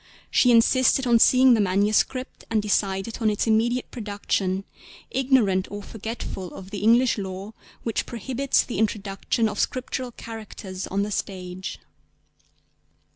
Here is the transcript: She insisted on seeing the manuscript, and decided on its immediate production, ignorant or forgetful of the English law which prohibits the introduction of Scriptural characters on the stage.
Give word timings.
She 0.31 0.49
insisted 0.49 1.05
on 1.05 1.19
seeing 1.19 1.53
the 1.53 1.61
manuscript, 1.61 2.43
and 2.49 2.59
decided 2.59 3.19
on 3.21 3.29
its 3.29 3.45
immediate 3.45 3.91
production, 3.91 4.63
ignorant 5.11 5.67
or 5.69 5.83
forgetful 5.83 6.55
of 6.55 6.71
the 6.71 6.79
English 6.79 7.19
law 7.19 7.53
which 7.83 8.07
prohibits 8.07 8.63
the 8.63 8.79
introduction 8.79 9.47
of 9.47 9.59
Scriptural 9.59 10.11
characters 10.11 10.87
on 10.87 11.03
the 11.03 11.11
stage. 11.11 11.79